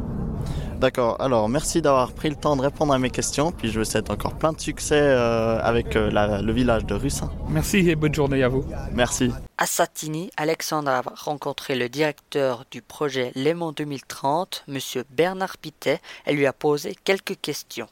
D'accord, 0.80 1.16
alors 1.20 1.48
merci 1.50 1.82
d'avoir 1.82 2.12
pris 2.12 2.30
le 2.30 2.36
temps 2.36 2.56
de 2.56 2.62
répondre 2.62 2.94
à 2.94 2.98
mes 2.98 3.10
questions, 3.10 3.52
puis 3.52 3.70
je 3.70 3.80
vous 3.80 3.84
souhaite 3.84 4.08
encore 4.08 4.34
plein 4.34 4.54
de 4.54 4.60
succès 4.60 4.98
euh, 4.98 5.60
avec 5.62 5.94
euh, 5.94 6.10
la, 6.10 6.40
le 6.40 6.52
village 6.52 6.86
de 6.86 6.94
Russin. 6.94 7.30
Merci 7.50 7.90
et 7.90 7.96
bonne 7.96 8.14
journée 8.14 8.42
à 8.42 8.48
vous. 8.48 8.64
Merci. 8.94 9.30
À 9.58 9.66
Satigny, 9.66 10.30
Alexandre 10.38 10.90
a 10.90 11.02
rencontré 11.02 11.74
le 11.74 11.90
directeur 11.90 12.64
du 12.70 12.80
projet 12.80 13.30
Léman 13.34 13.72
2030, 13.72 14.64
M. 14.68 14.78
Bernard 15.10 15.58
Pitet, 15.58 16.00
et 16.26 16.32
lui 16.32 16.46
a 16.46 16.54
posé 16.54 16.96
quelques 17.04 17.38
questions. 17.42 17.88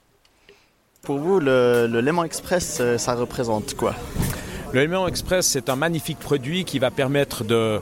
Pour 1.02 1.18
vous, 1.18 1.40
le, 1.40 1.86
le 1.90 2.00
Léman 2.00 2.24
Express, 2.24 2.78
euh, 2.80 2.98
ça 2.98 3.14
représente 3.14 3.74
quoi? 3.74 3.94
Le 4.72 4.80
Léman 4.80 5.08
Express, 5.08 5.46
c'est 5.46 5.70
un 5.70 5.76
magnifique 5.76 6.18
produit 6.18 6.64
qui 6.64 6.78
va 6.78 6.90
permettre 6.90 7.44
de 7.44 7.80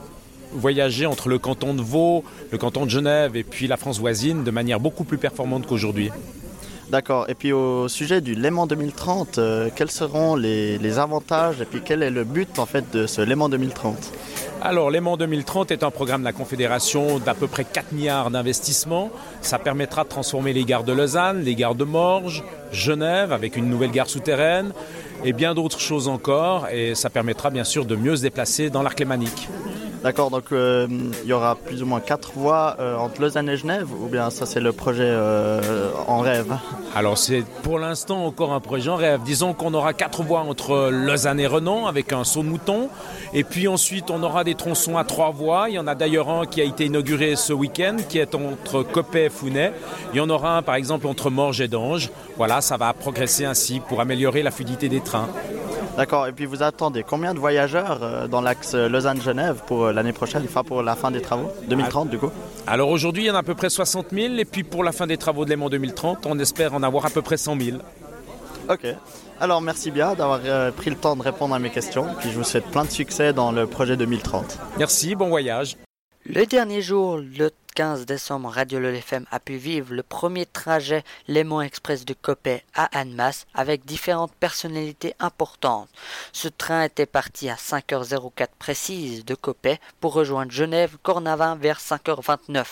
voyager 0.53 1.07
entre 1.07 1.29
le 1.29 1.39
canton 1.39 1.75
de 1.75 1.83
Vaud, 1.83 2.23
le 2.53 2.59
canton 2.59 2.85
de 2.85 2.91
Genève 2.91 3.37
et 3.37 3.43
puis 3.43 3.67
la 3.67 3.77
France 3.77 3.99
voisine 3.99 4.45
de 4.45 4.51
manière 4.51 4.79
beaucoup 4.79 5.05
plus 5.05 5.19
performante 5.19 5.67
qu'aujourd'hui. 5.67 6.11
D'accord. 6.91 7.29
Et 7.29 7.35
puis 7.35 7.53
au 7.53 7.89
sujet 7.89 8.21
du 8.21 8.37
Léman 8.37 8.67
2030, 8.69 9.39
euh, 9.39 9.71
quels 9.75 9.91
seront 9.91 10.37
les, 10.37 10.79
les, 10.79 10.99
avantages 11.01 11.61
et 11.61 11.65
puis 11.65 11.81
quel 11.85 12.05
est 12.05 12.11
le 12.11 12.23
but 12.23 12.61
en 12.61 12.67
fait 12.67 12.85
de 12.93 13.09
ce 13.09 13.21
Léman 13.21 13.49
2030 13.49 14.13
alors, 14.67 14.91
Léman 14.91 15.17
2030 15.17 15.71
est 15.71 15.85
un 15.85 15.93
programme 15.93 16.23
de 16.23 16.25
la 16.25 16.33
Confédération 16.33 17.21
d'à 17.21 17.35
peu 17.35 17.47
près 17.47 17.65
4 17.65 17.93
milliards 17.93 18.33
d'investissements. 18.33 19.13
Ça 19.41 19.61
permettra 19.61 20.03
de 20.03 20.09
transformer 20.09 20.53
les 20.53 20.65
gares 20.65 20.83
de 20.83 20.93
Lausanne, 20.93 21.43
les 21.43 21.55
gares 21.55 21.77
de 21.77 21.85
Morges, 21.85 22.43
Genève, 22.73 23.33
avec 23.33 23.57
une 23.57 23.71
nouvelle 23.71 23.93
gare 23.93 24.09
souterraine, 24.09 24.73
et 25.25 25.33
bien 25.33 25.55
d'autres 25.55 25.79
choses 25.79 26.09
encore. 26.09 26.67
Et 26.73 26.97
ça 26.97 27.11
permettra 27.11 27.51
bien 27.51 27.63
sûr 27.63 27.85
de 27.85 27.95
mieux 27.95 28.17
se 28.17 28.23
déplacer 28.23 28.69
dans 28.69 28.83
l'arc 28.83 28.99
lémanique. 28.99 29.49
D'accord, 30.07 30.31
donc 30.31 30.53
euh, 30.53 30.87
il 31.25 31.29
y 31.29 31.33
aura 31.33 31.57
plus 31.57 31.83
ou 31.83 31.87
moins 31.87 31.99
quatre 31.99 32.31
voies 32.37 32.77
euh, 32.79 32.97
entre 32.97 33.21
Lausanne 33.21 33.49
et 33.49 33.57
Genève, 33.57 33.89
ou 33.91 34.07
bien 34.07 34.31
ça 34.31 34.47
c'est 34.47 34.61
le 34.61 34.71
projet 34.71 35.03
euh, 35.05 35.91
en 36.07 36.21
rêve? 36.21 36.57
Alors 36.95 37.19
c'est 37.19 37.43
pour 37.65 37.81
l'instant 37.81 38.25
encore 38.25 38.53
un 38.53 38.61
projet 38.61 38.89
en 38.89 38.95
rêve. 38.95 39.23
Disons 39.25 39.53
qu'on 39.53 39.75
aura 39.75 39.95
quatre 39.95 40.23
voies 40.23 40.43
entre 40.43 40.91
Lausanne 40.93 41.41
et 41.41 41.49
Renan 41.49 41.89
avec 41.89 42.13
un 42.13 42.23
saut 42.23 42.45
de 42.45 42.49
mouton, 42.49 42.89
et 43.35 43.43
puis 43.43 43.67
ensuite 43.67 44.09
on 44.13 44.23
aura 44.23 44.45
des 44.45 44.55
tronçons 44.55 44.97
à 44.97 45.03
trois 45.03 45.33
voies. 45.33 45.71
Il 45.71 45.75
y 45.75 45.79
en 45.81 45.89
a 45.89 45.97
d'ailleurs 45.97 46.31
un 46.31 46.47
qui 46.47 46.61
a 46.61 46.65
été 46.65 46.85
inauguré 46.85 47.35
ce 47.35 47.53
week-end, 47.53 47.97
qui 48.09 48.19
est 48.19 48.37
entre 48.37 48.85
Copet 48.85 49.25
et 49.25 49.29
Founet. 49.29 49.73
Il 50.13 50.19
y 50.19 50.21
en 50.21 50.31
aura 50.31 50.57
un 50.57 50.63
par 50.63 50.77
exemple 50.77 51.09
entre 51.09 51.31
Morges 51.31 51.61
et 51.61 51.67
Dange. 51.67 52.11
Voilà, 52.37 52.61
ça 52.61 52.77
va 52.77 52.93
progresser 52.93 53.45
ainsi 53.45 53.81
pour 53.81 54.01
améliorer 54.01 54.45
la 54.45 54.53
fluidité 54.53 54.89
des 54.89 55.01
trains. 55.01 55.27
D'accord. 55.97 56.27
Et 56.27 56.33
puis 56.33 56.45
vous 56.45 56.63
attendez 56.63 57.03
combien 57.03 57.33
de 57.33 57.39
voyageurs 57.39 58.01
euh, 58.03 58.29
dans 58.29 58.43
l'axe 58.43 58.75
Lausanne-Genève 58.75 59.63
pour 59.67 59.87
euh, 59.87 59.93
l'année 59.93 60.13
prochaine, 60.13 60.43
enfin 60.45 60.63
pour 60.63 60.83
la 60.83 60.95
fin 60.95 61.11
des 61.11 61.23
travaux? 61.23 61.51
2030 61.69 62.11
du 62.11 62.19
coup 62.19 62.31
Alors 62.67 62.91
aujourd'hui, 62.91 63.25
il 63.25 63.27
y 63.27 63.31
en 63.31 63.35
a 63.35 63.39
à 63.39 63.43
peu 63.43 63.55
près 63.55 63.71
60 63.71 64.09
000. 64.13 64.35
Et 64.35 64.45
puis 64.45 64.63
pour 64.63 64.85
la 64.85 64.93
fin 64.93 65.07
des 65.07 65.17
travaux 65.17 65.45
de 65.45 65.51
Léman 65.51 65.71
2030, 65.71 66.27
on 66.27 66.39
espère 66.39 66.75
en 66.75 66.83
avoir 66.83 67.07
à 67.07 67.11
peu 67.11 67.23
près 67.23 67.39
100 67.39 67.59
000. 67.61 67.79
Ok. 68.69 68.87
Alors 69.41 69.61
merci 69.63 69.91
bien 69.91 70.15
d'avoir 70.15 70.41
euh, 70.45 70.71
pris 70.71 70.91
le 70.91 70.97
temps 70.97 71.17
de 71.17 71.23
répondre 71.23 71.55
à 71.55 71.59
mes 71.59 71.71
questions. 71.71 72.07
Puis 72.21 72.31
je 72.31 72.37
vous 72.37 72.45
souhaite 72.45 72.67
plein 72.67 72.85
de 72.85 72.91
succès 72.91 73.33
dans 73.33 73.53
le 73.53 73.67
projet 73.67 73.97
2030. 73.97 74.59
Merci, 74.79 75.15
bon 75.15 75.29
voyage. 75.29 75.77
Le 76.27 76.45
dernier 76.45 76.83
jour, 76.83 77.19
le 77.19 77.51
15 77.77 78.07
décembre, 78.07 78.49
Radio 78.49 78.81
LFM 78.81 79.27
a 79.31 79.39
pu 79.39 79.57
vivre 79.57 79.93
le 79.93 80.03
premier 80.03 80.47
trajet 80.47 81.05
Léman 81.29 81.61
Express 81.61 82.07
de 82.07 82.15
Copet 82.15 82.65
à 82.75 82.87
Annemasse 82.99 83.47
avec 83.53 83.85
différentes 83.85 84.33
personnalités 84.33 85.13
importantes. 85.21 85.91
Ce 86.33 86.49
train 86.49 86.85
était 86.85 87.05
parti 87.05 87.51
à 87.51 87.57
5h04 87.57 88.49
précise 88.59 89.27
de 89.27 89.35
Copet 89.35 89.79
pour 90.01 90.15
rejoindre 90.15 90.53
Genève, 90.53 90.97
Cornavin 91.03 91.55
vers 91.55 91.79
5h29. 91.79 92.65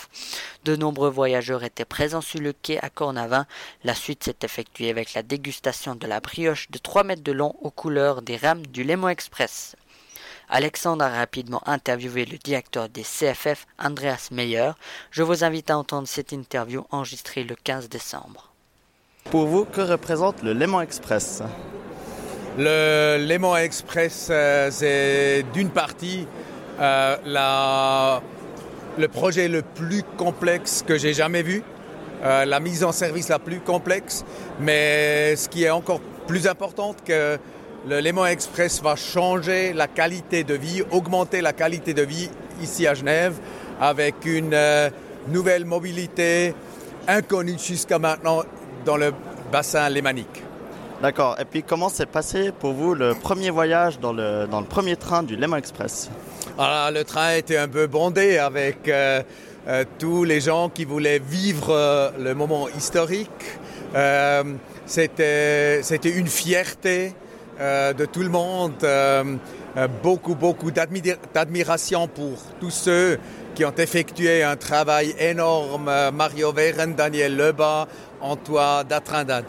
De 0.64 0.75
nombreux 0.75 1.11
voyageurs 1.11 1.64
étaient 1.64 1.84
présents 1.84 2.23
sur 2.23 2.40
le 2.40 2.54
quai 2.54 2.82
à 2.82 2.88
Cornavin. 2.88 3.44
La 3.84 3.94
suite 3.94 4.25
s'est 4.25 4.38
effectuée 4.42 4.88
avec 4.88 5.12
la 5.12 5.23
dégustation 5.23 5.96
de 5.96 6.06
la 6.06 6.20
brioche 6.20 6.70
de 6.70 6.78
3 6.78 7.04
mètres 7.04 7.23
de 7.23 7.32
long 7.32 7.54
aux 7.61 7.70
couleurs 7.70 8.23
des 8.23 8.38
rames 8.38 8.66
du 8.68 8.84
Léman 8.84 9.11
Express. 9.11 9.76
Alexandre 10.48 11.04
a 11.04 11.08
rapidement 11.08 11.62
interviewé 11.66 12.24
le 12.24 12.38
directeur 12.38 12.88
des 12.88 13.02
CFF, 13.02 13.66
Andreas 13.78 14.28
Meyer. 14.30 14.72
Je 15.10 15.22
vous 15.22 15.44
invite 15.44 15.70
à 15.70 15.78
entendre 15.78 16.08
cette 16.08 16.32
interview 16.32 16.84
enregistrée 16.90 17.44
le 17.44 17.54
15 17.54 17.88
décembre. 17.88 18.50
Pour 19.30 19.46
vous, 19.46 19.64
que 19.64 19.80
représente 19.80 20.42
le 20.42 20.52
Léman 20.52 20.82
Express? 20.82 21.42
Le 22.58 23.16
Léman 23.18 23.56
Express, 23.56 24.28
euh, 24.30 24.68
c'est 24.70 25.44
d'une 25.52 25.70
partie 25.70 26.28
euh, 26.80 27.16
la, 27.24 28.22
le 28.98 29.08
projet 29.08 29.48
le 29.48 29.62
plus 29.62 30.02
complexe 30.16 30.84
que 30.86 30.96
j'ai 30.98 31.14
jamais 31.14 31.42
vu, 31.42 31.62
euh, 32.22 32.44
la 32.44 32.60
mise 32.60 32.84
en 32.84 32.92
service 32.92 33.28
la 33.28 33.38
plus 33.38 33.60
complexe, 33.60 34.24
mais 34.60 35.34
ce 35.36 35.48
qui 35.48 35.64
est 35.64 35.70
encore 35.70 36.00
plus 36.26 36.46
important 36.46 36.94
que 37.04 37.38
le 37.86 38.00
Léman 38.00 38.26
Express 38.26 38.80
va 38.82 38.96
changer 38.96 39.72
la 39.72 39.86
qualité 39.86 40.42
de 40.42 40.54
vie, 40.54 40.82
augmenter 40.90 41.40
la 41.40 41.52
qualité 41.52 41.92
de 41.92 42.02
vie 42.02 42.30
ici 42.62 42.86
à 42.86 42.94
Genève 42.94 43.34
avec 43.80 44.24
une 44.24 44.54
euh, 44.54 44.88
nouvelle 45.28 45.64
mobilité 45.64 46.54
inconnue 47.06 47.58
jusqu'à 47.58 47.98
maintenant 47.98 48.42
dans 48.86 48.96
le 48.96 49.12
bassin 49.52 49.88
lémanique. 49.88 50.42
D'accord. 51.02 51.36
Et 51.38 51.44
puis 51.44 51.62
comment 51.62 51.90
s'est 51.90 52.06
passé 52.06 52.52
pour 52.58 52.72
vous 52.72 52.94
le 52.94 53.14
premier 53.14 53.50
voyage 53.50 53.98
dans 54.00 54.12
le, 54.12 54.46
dans 54.50 54.60
le 54.60 54.66
premier 54.66 54.96
train 54.96 55.22
du 55.22 55.36
Léman 55.36 55.58
Express? 55.58 56.08
Alors, 56.58 56.90
Le 56.90 57.04
train 57.04 57.34
était 57.34 57.58
un 57.58 57.68
peu 57.68 57.86
bondé 57.86 58.38
avec 58.38 58.88
euh, 58.88 59.22
euh, 59.68 59.84
tous 59.98 60.24
les 60.24 60.40
gens 60.40 60.70
qui 60.70 60.86
voulaient 60.86 61.18
vivre 61.18 62.12
le 62.18 62.34
moment 62.34 62.68
historique. 62.68 63.28
C'était 64.86 65.82
une 66.04 66.28
fierté 66.28 67.12
de 67.58 68.04
tout 68.06 68.23
le 68.23 68.28
monde, 68.28 68.73
euh, 68.82 69.37
euh, 69.76 69.88
beaucoup, 70.02 70.34
beaucoup 70.34 70.70
d'admiration 70.70 72.06
pour 72.08 72.38
tous 72.61 72.70
ceux 72.70 73.18
qui 73.54 73.64
ont 73.64 73.75
effectué 73.76 74.42
un 74.42 74.56
travail 74.56 75.14
énorme, 75.18 75.90
Mario 76.12 76.52
Veren, 76.52 76.94
Daniel 76.94 77.37
Lebas, 77.37 77.87
Antoine 78.20 78.87
Datrindad. 78.87 79.44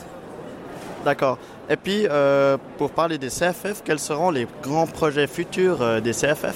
D'accord. 1.04 1.38
Et 1.70 1.78
puis, 1.78 2.08
euh, 2.10 2.58
pour 2.78 2.92
parler 2.92 3.18
des 3.18 3.30
CFF, 3.30 3.82
quels 3.84 4.00
seront 4.00 4.30
les 4.32 4.48
grands 4.62 4.88
projets 4.88 5.28
futurs 5.28 5.82
euh, 5.82 6.00
des 6.00 6.12
CFF 6.12 6.56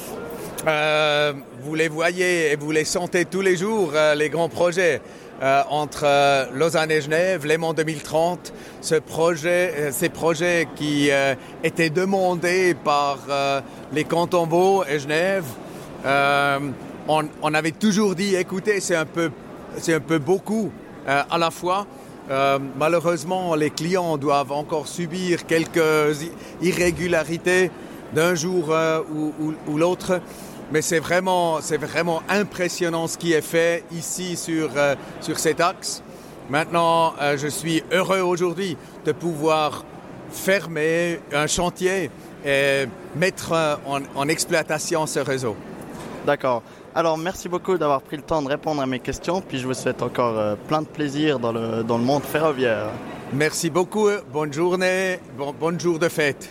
euh, 0.67 1.33
Vous 1.63 1.75
les 1.75 1.87
voyez 1.87 2.51
et 2.51 2.55
vous 2.55 2.71
les 2.71 2.85
sentez 2.85 3.25
tous 3.25 3.41
les 3.41 3.55
jours, 3.55 3.93
les 4.15 4.29
grands 4.29 4.49
projets. 4.49 5.01
Euh, 5.41 5.61
entre 5.69 6.03
euh, 6.03 6.47
Lausanne 6.53 6.91
et 6.91 6.99
Genève, 6.99 7.45
Léman 7.45 7.73
2030, 7.73 8.51
ce 8.81 8.95
projet, 8.95 9.73
euh, 9.73 9.91
ces 9.93 10.09
projets 10.09 10.67
qui 10.75 11.09
euh, 11.11 11.33
étaient 11.63 11.89
demandés 11.89 12.73
par 12.73 13.19
les 13.93 14.03
cantons 14.03 14.45
Vaud 14.45 14.83
et 14.83 14.99
Genève, 14.99 15.45
on, 16.05 17.23
on 17.41 17.53
avait 17.53 17.71
toujours 17.71 18.15
dit, 18.15 18.35
écoutez, 18.35 18.81
c'est 18.81 18.95
un 18.97 19.05
peu, 19.05 19.31
c'est 19.77 19.93
un 19.93 19.99
peu 20.01 20.19
beaucoup 20.19 20.71
à 21.07 21.37
la 21.37 21.51
fois. 21.51 21.87
Euh, 22.29 22.59
malheureusement, 22.77 23.55
les 23.55 23.69
clients 23.69 24.17
doivent 24.17 24.51
encore 24.51 24.87
subir 24.87 25.45
quelques 25.45 26.27
irrégularités 26.61 27.71
d'un 28.13 28.35
jour 28.35 28.75
ou, 29.13 29.33
ou, 29.39 29.53
ou 29.67 29.77
l'autre 29.77 30.19
mais 30.71 30.81
c'est 30.81 30.99
vraiment, 30.99 31.59
vraiment 31.59 32.21
impressionnant 32.29 33.07
ce 33.07 33.17
qui 33.17 33.33
est 33.33 33.41
fait 33.41 33.83
ici 33.91 34.35
sur, 34.35 34.69
euh, 34.75 34.95
sur 35.21 35.39
cet 35.39 35.59
axe. 35.59 36.03
Maintenant, 36.49 37.13
euh, 37.21 37.37
je 37.37 37.47
suis 37.47 37.83
heureux 37.91 38.21
aujourd'hui 38.21 38.77
de 39.05 39.11
pouvoir 39.11 39.85
fermer 40.31 41.19
un 41.33 41.47
chantier 41.47 42.11
et 42.45 42.85
mettre 43.15 43.79
en, 43.85 43.99
en 44.15 44.27
exploitation 44.27 45.05
ce 45.05 45.19
réseau. 45.19 45.55
D'accord. 46.25 46.63
Alors, 46.95 47.17
merci 47.17 47.47
beaucoup 47.47 47.77
d'avoir 47.77 48.01
pris 48.01 48.17
le 48.17 48.23
temps 48.23 48.41
de 48.41 48.47
répondre 48.47 48.81
à 48.81 48.85
mes 48.85 48.99
questions, 48.99 49.41
puis 49.41 49.59
je 49.59 49.67
vous 49.67 49.73
souhaite 49.73 50.01
encore 50.01 50.37
euh, 50.37 50.55
plein 50.67 50.81
de 50.81 50.87
plaisir 50.87 51.39
dans 51.39 51.51
le, 51.51 51.83
dans 51.83 51.97
le 51.97 52.03
monde 52.03 52.23
ferroviaire. 52.23 52.89
Merci 53.31 53.69
beaucoup, 53.69 54.09
bonne 54.33 54.51
journée, 54.51 55.19
bon, 55.37 55.53
bonne 55.57 55.79
jour 55.79 55.99
de 55.99 56.09
fête. 56.09 56.49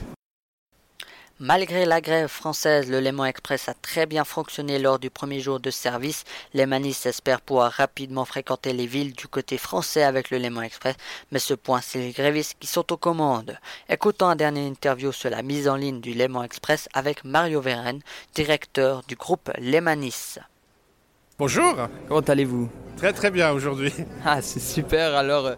Malgré 1.40 1.84
la 1.84 2.00
grève 2.00 2.26
française, 2.26 2.90
le 2.90 2.98
Léman 2.98 3.24
Express 3.26 3.68
a 3.68 3.74
très 3.74 4.06
bien 4.06 4.24
fonctionné 4.24 4.80
lors 4.80 4.98
du 4.98 5.08
premier 5.08 5.38
jour 5.38 5.60
de 5.60 5.70
service. 5.70 6.24
Les 6.52 6.66
manistes 6.66 7.06
espèrent 7.06 7.40
pouvoir 7.40 7.70
rapidement 7.70 8.24
fréquenter 8.24 8.72
les 8.72 8.88
villes 8.88 9.12
du 9.12 9.28
côté 9.28 9.56
français 9.56 10.02
avec 10.02 10.30
le 10.30 10.38
Léman 10.38 10.62
Express, 10.62 10.96
mais 11.30 11.38
ce 11.38 11.54
point, 11.54 11.80
c'est 11.80 12.00
les 12.00 12.10
grévistes 12.10 12.56
qui 12.58 12.66
sont 12.66 12.92
aux 12.92 12.96
commandes. 12.96 13.56
Écoutons 13.88 14.26
un 14.26 14.34
dernier 14.34 14.66
interview 14.66 15.12
sur 15.12 15.30
la 15.30 15.42
mise 15.42 15.68
en 15.68 15.76
ligne 15.76 16.00
du 16.00 16.12
Léman 16.12 16.42
Express 16.42 16.88
avec 16.92 17.22
Mario 17.22 17.60
Veren, 17.60 18.00
directeur 18.34 19.04
du 19.06 19.14
groupe 19.14 19.48
Lémanis. 19.58 20.40
Bonjour 21.38 21.76
Comment 22.08 22.18
allez-vous? 22.18 22.68
Très 22.96 23.12
très 23.12 23.30
bien 23.30 23.52
aujourd'hui. 23.52 23.92
Ah 24.24 24.42
c'est 24.42 24.58
super 24.58 25.14
alors 25.14 25.52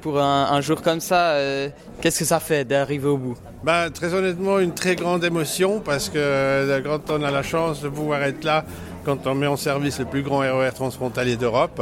pour 0.00 0.20
un, 0.20 0.60
jour 0.60 0.82
comme 0.82 1.00
ça, 1.00 1.32
euh, 1.32 1.68
qu'est-ce 2.00 2.20
que 2.20 2.24
ça 2.24 2.40
fait 2.40 2.64
d'arriver 2.64 3.08
au 3.08 3.16
bout? 3.16 3.36
Ben, 3.64 3.90
Très 3.90 4.14
honnêtement, 4.14 4.58
une 4.58 4.74
très 4.74 4.96
grande 4.96 5.24
émotion 5.24 5.80
parce 5.80 6.08
que 6.08 6.18
euh, 6.18 6.80
quand 6.82 7.12
on 7.12 7.22
a 7.22 7.30
la 7.30 7.42
chance 7.42 7.82
de 7.82 7.88
pouvoir 7.88 8.22
être 8.22 8.44
là, 8.44 8.64
quand 9.04 9.26
on 9.26 9.34
met 9.34 9.46
en 9.46 9.56
service 9.56 9.98
le 9.98 10.04
plus 10.04 10.22
grand 10.22 10.38
RER 10.40 10.70
transfrontalier 10.74 11.36
d'Europe, 11.36 11.80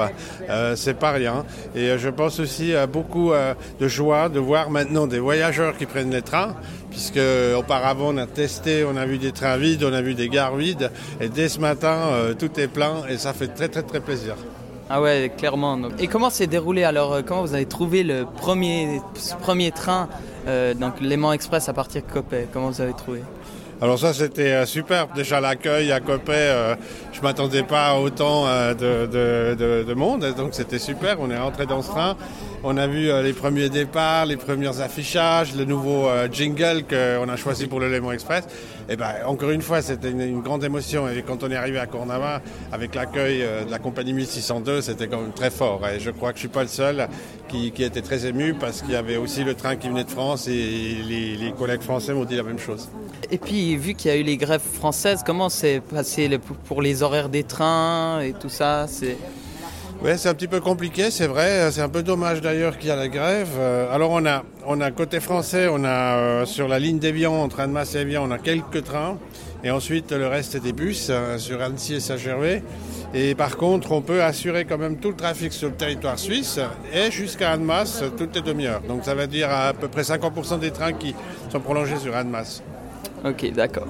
euh, 0.48 0.76
c'est 0.76 0.94
pas 0.94 1.10
rien. 1.10 1.44
Et 1.74 1.98
je 1.98 2.08
pense 2.08 2.38
aussi 2.40 2.74
à 2.74 2.86
beaucoup 2.86 3.32
de 3.80 3.88
joie 3.88 4.28
de 4.28 4.38
voir 4.38 4.70
maintenant 4.70 5.06
des 5.06 5.18
voyageurs 5.18 5.76
qui 5.76 5.86
prennent 5.86 6.12
les 6.12 6.22
trains, 6.22 6.54
puisque 6.90 7.20
auparavant 7.56 8.14
on 8.14 8.16
a 8.18 8.26
testé, 8.26 8.84
on 8.84 8.96
a 8.96 9.06
vu 9.06 9.18
des 9.18 9.32
trains 9.32 9.56
vides, 9.56 9.82
on 9.82 9.92
a 9.92 10.02
vu 10.02 10.14
des 10.14 10.28
gares 10.28 10.56
vides, 10.56 10.90
et 11.20 11.28
dès 11.28 11.48
ce 11.48 11.58
matin 11.58 12.10
tout 12.38 12.60
est 12.60 12.68
plein 12.68 13.04
et 13.08 13.16
ça 13.16 13.32
fait 13.32 13.48
très 13.48 13.68
très 13.68 13.82
très 13.82 14.00
plaisir. 14.00 14.36
Ah 14.88 15.00
ouais, 15.00 15.32
clairement. 15.36 15.76
Donc. 15.76 15.92
Et 15.98 16.06
comment 16.06 16.30
s'est 16.30 16.46
déroulé 16.46 16.84
alors 16.84 17.12
euh, 17.12 17.22
Comment 17.26 17.42
vous 17.42 17.54
avez 17.54 17.66
trouvé 17.66 18.02
le 18.02 18.24
premier, 18.24 19.00
premier 19.40 19.72
train, 19.72 20.08
euh, 20.46 20.74
donc 20.74 21.00
Léman 21.00 21.32
Express 21.32 21.68
à 21.68 21.72
partir 21.72 22.02
de 22.02 22.12
Copet? 22.12 22.48
Comment 22.52 22.70
vous 22.70 22.80
avez 22.80 22.92
trouvé? 22.92 23.22
Alors 23.82 23.98
ça 23.98 24.14
c'était 24.14 24.52
euh, 24.52 24.66
super. 24.66 25.08
Déjà 25.08 25.38
l'accueil 25.38 25.92
à 25.92 26.00
Copé, 26.00 26.32
euh, 26.34 26.74
je 27.12 27.20
m'attendais 27.20 27.62
pas 27.62 27.88
à 27.88 27.98
autant 27.98 28.46
euh, 28.46 28.72
de, 28.72 29.84
de, 29.84 29.94
monde, 29.94 30.24
donc 30.34 30.54
c'était 30.54 30.78
super. 30.78 31.18
On 31.20 31.30
est 31.30 31.36
rentré 31.36 31.66
dans 31.66 31.82
ce 31.82 31.90
train, 31.90 32.16
on 32.66 32.76
a 32.76 32.86
vu 32.86 33.10
les 33.22 33.32
premiers 33.32 33.68
départs, 33.68 34.26
les 34.26 34.36
premiers 34.36 34.80
affichages, 34.80 35.54
le 35.54 35.64
nouveau 35.64 36.08
jingle 36.32 36.84
qu'on 36.84 37.28
a 37.28 37.36
choisi 37.36 37.66
pour 37.66 37.80
le 37.80 37.88
Léman 37.88 38.12
Express. 38.12 38.44
Et 38.88 38.96
ben 38.96 39.14
encore 39.26 39.50
une 39.50 39.62
fois 39.62 39.82
c'était 39.82 40.10
une, 40.10 40.40
grande 40.40 40.64
émotion 40.64 41.08
et 41.08 41.22
quand 41.22 41.42
on 41.42 41.50
est 41.50 41.56
arrivé 41.56 41.78
à 41.78 41.86
Cournama 41.86 42.40
avec 42.72 42.94
l'accueil 42.94 43.40
de 43.66 43.70
la 43.70 43.78
compagnie 43.78 44.12
1602, 44.12 44.80
c'était 44.80 45.06
quand 45.06 45.20
même 45.20 45.32
très 45.32 45.50
fort. 45.50 45.80
Et 45.88 46.00
je 46.00 46.10
crois 46.10 46.32
que 46.32 46.38
je 46.38 46.40
suis 46.40 46.48
pas 46.48 46.62
le 46.62 46.68
seul 46.68 47.08
qui, 47.48 47.72
était 47.82 48.02
très 48.02 48.26
ému 48.26 48.54
parce 48.54 48.82
qu'il 48.82 48.92
y 48.92 48.96
avait 48.96 49.16
aussi 49.16 49.44
le 49.44 49.54
train 49.54 49.76
qui 49.76 49.88
venait 49.88 50.04
de 50.04 50.10
France 50.10 50.48
et 50.48 50.96
les, 51.08 51.52
collègues 51.56 51.82
français 51.82 52.12
m'ont 52.12 52.24
dit 52.24 52.36
la 52.36 52.42
même 52.42 52.58
chose. 52.58 52.88
Et 53.30 53.38
puis, 53.38 53.76
vu 53.76 53.94
qu'il 53.94 54.10
y 54.10 54.14
a 54.14 54.16
eu 54.16 54.22
les 54.22 54.36
grèves 54.36 54.60
françaises, 54.60 55.22
comment 55.24 55.48
s'est 55.48 55.80
passé 55.80 56.38
pour 56.64 56.82
les 56.82 57.02
horaires 57.02 57.28
des 57.28 57.44
trains 57.44 58.20
et 58.20 58.32
tout 58.32 58.48
ça? 58.48 58.86
Oui, 60.02 60.10
c'est 60.16 60.28
un 60.28 60.34
petit 60.34 60.46
peu 60.46 60.60
compliqué, 60.60 61.10
c'est 61.10 61.26
vrai. 61.26 61.70
C'est 61.72 61.80
un 61.80 61.88
peu 61.88 62.02
dommage 62.02 62.42
d'ailleurs 62.42 62.78
qu'il 62.78 62.88
y 62.88 62.92
a 62.92 62.96
la 62.96 63.08
grève. 63.08 63.48
Euh, 63.58 63.92
alors 63.92 64.10
on 64.10 64.26
a, 64.26 64.44
on 64.66 64.80
a 64.80 64.90
côté 64.90 65.20
français, 65.20 65.68
on 65.68 65.84
a 65.84 66.16
euh, 66.18 66.46
sur 66.46 66.68
la 66.68 66.78
ligne 66.78 66.98
d'Evian, 66.98 67.32
entre 67.32 67.60
Annemasse 67.60 67.94
et 67.94 68.00
Evian, 68.00 68.22
on 68.26 68.30
a 68.30 68.38
quelques 68.38 68.84
trains. 68.84 69.16
Et 69.64 69.70
ensuite 69.70 70.12
le 70.12 70.26
reste 70.26 70.54
est 70.54 70.60
des 70.60 70.74
bus 70.74 71.08
euh, 71.10 71.38
sur 71.38 71.62
Annecy 71.62 71.94
et 71.94 72.00
Saint-Gervais. 72.00 72.62
Et 73.14 73.34
par 73.34 73.56
contre, 73.56 73.92
on 73.92 74.02
peut 74.02 74.22
assurer 74.22 74.66
quand 74.66 74.78
même 74.78 74.98
tout 74.98 75.08
le 75.08 75.16
trafic 75.16 75.52
sur 75.52 75.70
le 75.70 75.74
territoire 75.74 76.18
suisse 76.18 76.60
et 76.92 77.10
jusqu'à 77.10 77.52
Annemasse 77.52 78.04
toutes 78.18 78.34
les 78.36 78.42
demi-heures. 78.42 78.82
Donc 78.82 79.04
ça 79.04 79.14
veut 79.14 79.26
dire 79.26 79.50
à, 79.50 79.72
peu 79.72 79.88
près 79.88 80.02
50% 80.02 80.58
des 80.58 80.72
trains 80.72 80.92
qui 80.92 81.14
sont 81.50 81.60
prolongés 81.60 81.96
sur 81.96 82.14
Annemasse. 82.14 82.62
Ok, 83.24 83.50
d'accord. 83.52 83.88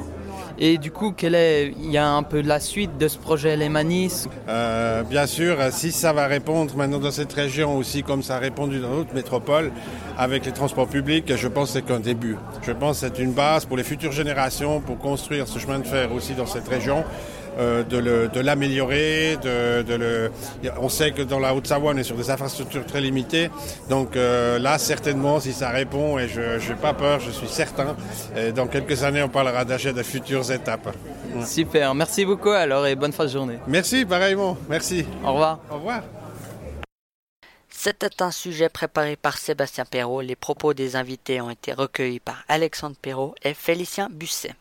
Et 0.59 0.79
du 0.79 0.91
coup, 0.91 1.13
quel 1.15 1.35
est, 1.35 1.75
il 1.83 1.91
y 1.91 1.99
a 1.99 2.09
un 2.09 2.23
peu 2.23 2.41
la 2.41 2.61
suite 2.61 2.97
de 2.97 3.09
ce 3.09 3.19
projet 3.19 3.57
Les 3.57 3.69
Manis 3.69 4.27
euh, 4.49 5.03
Bien 5.03 5.27
sûr, 5.27 5.59
si 5.71 5.93
ça 5.93 6.15
va 6.15 6.27
répondre 6.27 6.75
maintenant 6.77 6.99
dans 6.99 7.11
cette 7.11 7.33
région 7.33 7.77
aussi 7.77 8.03
comme 8.03 8.23
ça 8.23 8.37
a 8.37 8.39
répondu 8.39 8.81
dans 8.81 8.91
d'autres 8.91 9.15
métropoles 9.15 9.71
avec 10.17 10.47
les 10.47 10.53
transports 10.53 10.89
publics, 10.89 11.35
je 11.37 11.49
pense 11.49 11.69
que 11.69 11.73
c'est 11.75 11.85
qu'un 11.85 12.01
début. 12.01 12.37
Je 12.63 12.73
pense 12.73 13.01
que 13.01 13.07
c'est 13.07 13.23
une 13.23 13.33
base 13.33 13.67
pour 13.67 13.77
les 13.77 13.85
futures 13.85 14.13
générations 14.13 14.81
pour 14.81 14.99
construire 14.99 15.47
ce 15.47 15.59
chemin 15.59 15.79
de 15.79 15.87
fer 15.87 16.11
aussi 16.13 16.33
dans 16.33 16.47
cette 16.47 16.69
région. 16.69 17.05
Euh, 17.59 17.83
de 17.85 18.41
l'améliorer. 18.41 19.39
De, 19.43 19.83
de, 19.83 19.95
le... 19.95 20.31
On 20.79 20.89
sait 20.89 21.13
que 21.13 21.23
dans 21.23 21.39
la 21.39 21.55
Haute-Savoie, 21.55 21.93
on 21.95 21.97
est 21.97 22.03
sur 22.03 22.17
des 22.17 22.31
infrastructures 22.31 22.85
très 22.85 23.01
limitées. 23.01 23.51
Donc 23.89 24.17
euh, 24.17 24.59
là, 24.59 24.79
certainement, 24.79 25.41
si 25.41 25.53
ça 25.53 25.71
répond, 25.71 26.19
et 26.19 26.29
je 26.29 26.41
n'ai 26.41 26.79
pas 26.79 26.93
peur, 26.93 27.21
je 27.21 27.31
suis 27.31 27.49
certain, 27.49 27.97
et 28.37 28.53
dans 28.53 28.67
quelques 28.67 29.03
années, 29.05 29.23
on 29.23 29.29
parlera 29.29 29.65
d'achat 29.65 29.93
de 29.93 30.03
futures 30.03 30.51
étapes. 30.51 30.95
Super, 31.45 31.95
merci 31.95 32.25
beaucoup 32.25 32.51
alors 32.51 32.87
et 32.87 32.95
bonne 32.95 33.13
fin 33.13 33.25
de 33.25 33.31
journée. 33.31 33.59
Merci, 33.67 34.05
pareillement, 34.05 34.57
merci. 34.69 35.07
Au 35.25 35.33
revoir. 35.33 35.61
Au 35.71 35.75
revoir. 35.75 36.03
C'était 37.69 38.23
un 38.23 38.31
sujet 38.31 38.69
préparé 38.69 39.17
par 39.17 39.39
Sébastien 39.39 39.85
Perrault. 39.85 40.21
Les 40.21 40.37
propos 40.37 40.75
des 40.75 40.97
invités 40.97 41.41
ont 41.41 41.51
été 41.51 41.73
recueillis 41.73 42.21
par 42.21 42.43
Alexandre 42.49 42.97
Perrault 43.01 43.35
et 43.43 43.55
Félicien 43.55 44.09
Busset. 44.11 44.55